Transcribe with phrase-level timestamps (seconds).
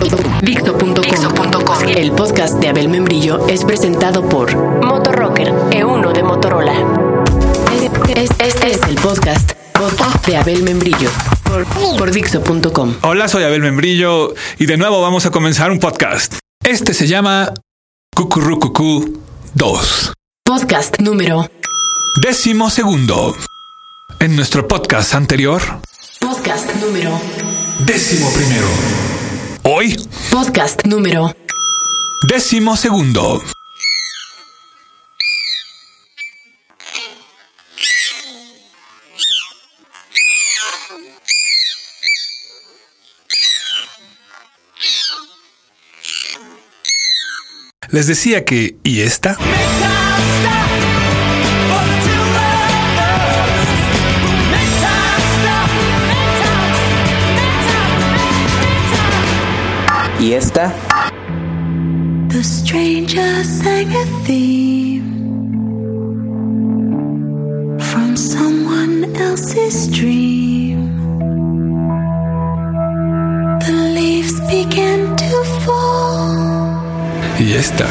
[0.00, 1.88] Dixo.com.
[1.94, 6.72] El podcast de Abel Membrillo es presentado por Motorrocker E1 de Motorola.
[8.16, 11.10] Este es el podcast, podcast de Abel Membrillo
[11.44, 11.66] por,
[11.98, 12.96] por Dixo.com.
[13.02, 16.38] Hola, soy Abel Membrillo y de nuevo vamos a comenzar un podcast.
[16.64, 17.52] Este se llama
[18.14, 19.20] Cucurrucucú
[19.52, 20.12] 2.
[20.44, 21.50] Podcast número
[22.22, 23.36] Décimo segundo.
[24.18, 25.60] En nuestro podcast anterior,
[26.20, 27.10] Podcast número
[27.84, 29.29] décimo primero.
[29.62, 29.94] Hoy,
[30.30, 31.34] Podcast número
[32.28, 33.42] décimo segundo.
[47.90, 49.36] Les decía que, ¿y esta?
[60.20, 60.70] ¿Y esta?
[62.28, 65.00] The stranger sang a theme
[67.80, 70.90] from someone else's dream.
[73.60, 76.68] The leaves began to fall.
[77.38, 77.86] ¿Y esta?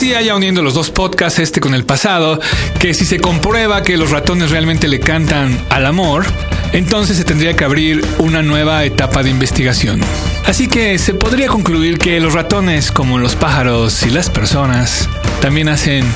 [0.00, 2.40] Decía, ya uniendo los dos podcasts, este con el pasado,
[2.78, 6.24] que si se comprueba que los ratones realmente le cantan al amor,
[6.72, 10.00] entonces se tendría que abrir una nueva etapa de investigación.
[10.46, 15.06] Así que se podría concluir que los ratones, como los pájaros y las personas,
[15.42, 16.06] también hacen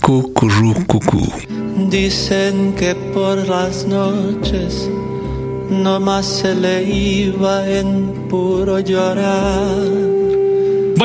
[0.00, 1.32] cucurú cucú.
[1.88, 4.90] Dicen que por las noches
[5.70, 9.97] no más se le iba en puro llorar.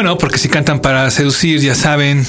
[0.04, 2.26] Bueno, porque si cantan para seducir, ya saben,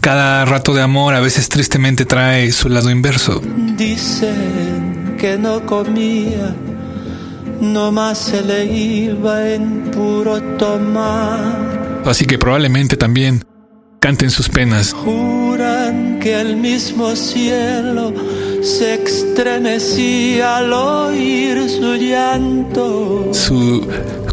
[0.00, 3.42] cada rato de amor a veces tristemente trae su lado inverso.
[3.76, 6.56] Dicen que no comía,
[7.60, 12.00] no más se le iba en puro tomar.
[12.06, 13.44] Así que probablemente también
[14.00, 14.94] canten sus penas.
[14.94, 18.14] Juran que el mismo cielo
[18.62, 23.28] se estremecía al oír su llanto.
[23.34, 23.86] Su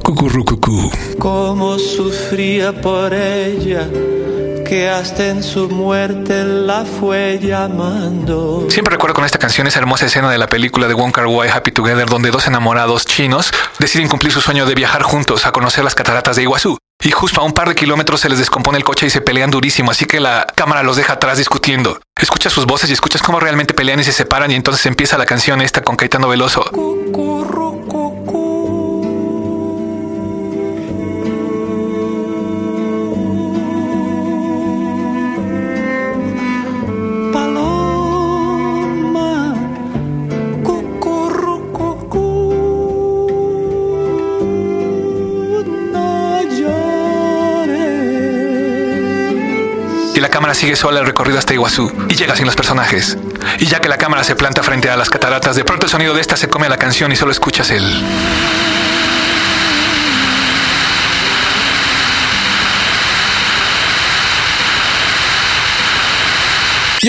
[0.09, 0.91] cucurrucucú.
[1.19, 3.87] Cómo sufría por ella,
[4.65, 8.65] que hasta en su muerte la fue llamando.
[8.69, 11.49] Siempre recuerdo con esta canción esa hermosa escena de la película de Wong Kar Wai
[11.49, 15.83] Happy Together donde dos enamorados chinos deciden cumplir su sueño de viajar juntos a conocer
[15.83, 16.79] las cataratas de Iguazú.
[17.03, 19.51] Y justo a un par de kilómetros se les descompone el coche y se pelean
[19.51, 22.01] durísimo, así que la cámara los deja atrás discutiendo.
[22.19, 25.27] Escuchas sus voces y escuchas cómo realmente pelean y se separan y entonces empieza la
[25.27, 26.63] canción esta con Caetano Veloso.
[26.71, 28.48] Cucurrucucú.
[28.48, 28.48] Paloma,
[50.19, 53.17] Y la cámara sigue sola el recorrido hasta Iguazú y llega sin los personajes.
[53.57, 56.13] Y ya que la cámara se planta frente a las cataratas, de pronto el sonido
[56.13, 57.85] de esta se come a la canción y solo escuchas el...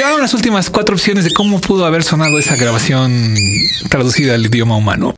[0.04, 3.34] Ahora las últimas cuatro opciones de cómo pudo haber sonado esa grabación
[3.88, 5.16] traducida al idioma humano.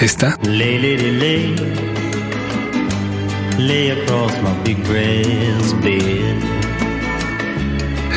[0.00, 0.36] Esta.
[0.42, 1.54] Lay, lay, lay, lay,
[3.58, 6.36] lay across my big bed.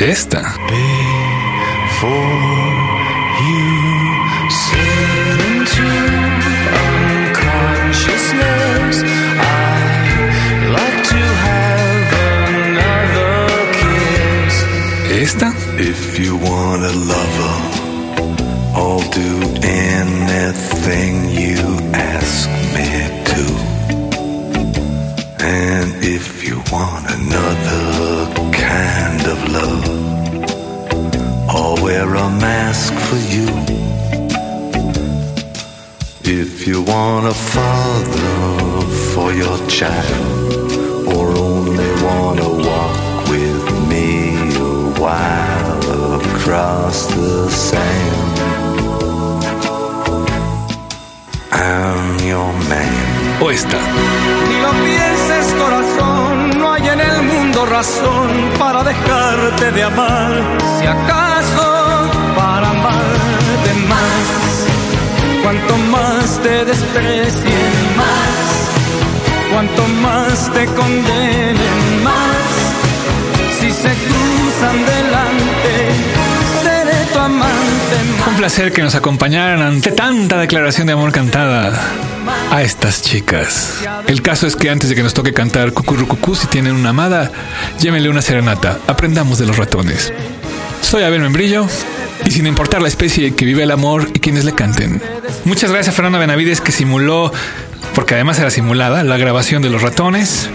[0.00, 0.42] Esta.
[1.86, 2.83] Before
[15.76, 17.56] If you want a lover,
[18.76, 21.58] I'll do anything you
[21.92, 22.88] ask me
[23.30, 23.44] to.
[25.44, 29.84] And if you want another kind of love,
[31.50, 33.48] I'll wear a mask for you.
[36.22, 40.72] If you want a father for your child,
[41.08, 45.43] or only want to walk with me a while
[46.44, 48.38] across the sand,
[51.50, 53.40] I'm your man.
[53.40, 53.78] O esta.
[54.48, 60.32] Ni lo pienses corazón, no hay en el mundo razón para dejarte de amar,
[60.78, 64.26] si acaso para amarte más.
[65.42, 68.44] Cuanto más te desprecien, más.
[69.50, 72.44] Cuanto más te condenen, más.
[73.58, 75.03] Si se cruzan delante,
[78.24, 81.78] Fue un placer que nos acompañaran ante tanta declaración de amor cantada
[82.50, 83.84] a estas chicas.
[84.06, 87.30] El caso es que antes de que nos toque cantar Cucurrucucú, si tienen una amada,
[87.80, 88.78] llévenle una serenata.
[88.86, 90.10] Aprendamos de los ratones.
[90.80, 91.66] Soy Abel Membrillo
[92.24, 95.02] y sin importar la especie que vive el amor y quienes le canten.
[95.44, 97.30] Muchas gracias a Fernando Benavides que simuló,
[97.94, 100.48] porque además era simulada, la grabación de los ratones.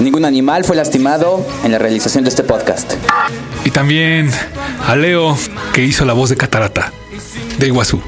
[0.00, 2.94] Ningún animal fue lastimado en la realización de este podcast.
[3.64, 4.32] Y también
[4.86, 5.36] a Leo
[5.72, 6.92] que hizo la voz de Catarata
[7.58, 8.00] de Iguazú.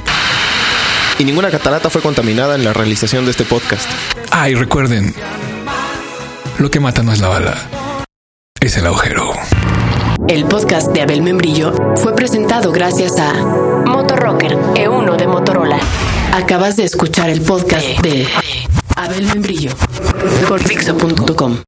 [1.18, 3.88] Y ninguna catarata fue contaminada en la realización de este podcast.
[4.30, 5.14] Ah, y recuerden,
[6.58, 7.56] lo que mata no es la bala,
[8.60, 9.32] es el agujero.
[10.28, 13.32] El podcast de Abel Membrillo fue presentado gracias a
[13.86, 15.80] Motorrocker E1 de Motorola.
[16.32, 18.28] Acabas de escuchar el podcast de
[18.94, 19.72] Abel Membrillo
[20.48, 21.56] por Fixo.com.